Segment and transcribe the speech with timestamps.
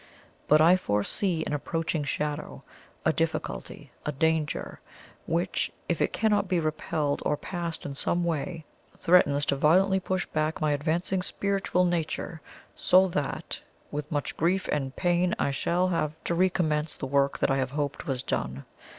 [0.47, 2.63] But I foresee an approaching shadow
[3.05, 4.79] a difficulty a danger
[5.27, 8.65] which, if it cannot be repelled or passed in some way,
[8.97, 12.41] threatens to violently push back my advancing spiritual nature,
[12.75, 13.61] so that,
[13.91, 17.57] with much grief and pain, I shall have to re commence the work that I
[17.57, 18.65] had hoped was done.